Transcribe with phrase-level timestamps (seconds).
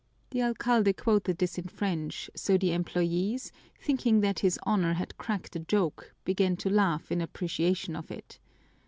[0.31, 5.55] '"The alcalde quoted this in French, so the employees, thinking that his Honor had cracked
[5.55, 8.39] a joke, began to laugh in appreciation of it.